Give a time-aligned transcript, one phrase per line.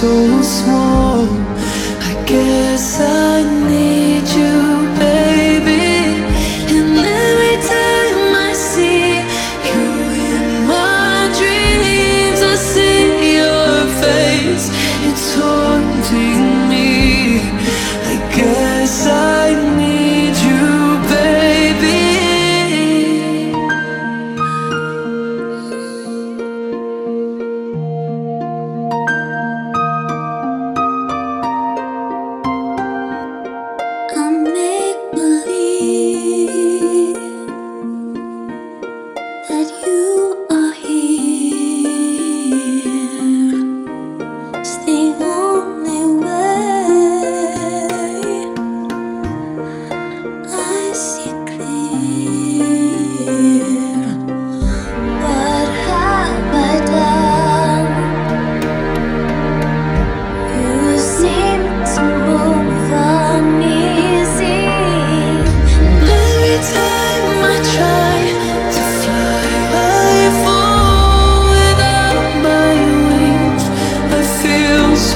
[0.00, 1.24] so small.
[2.10, 4.58] I guess I need you,
[5.00, 6.20] baby.
[6.76, 9.24] And every time I see
[9.68, 9.84] you
[10.28, 14.68] in my dreams, I see your face.
[15.08, 16.55] It's haunting.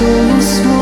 [0.01, 0.80] so small.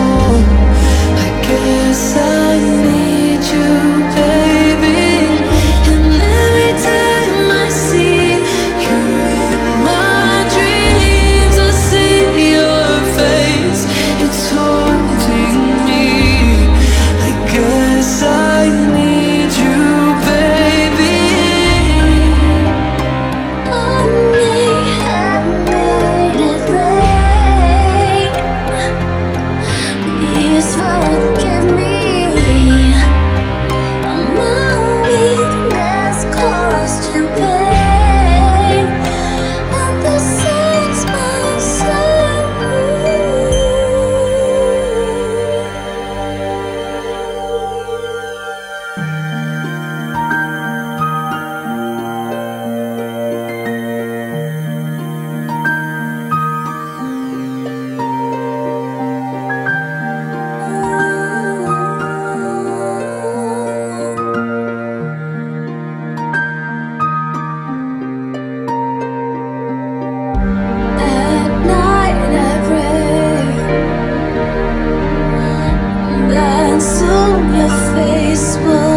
[78.39, 78.88] this world.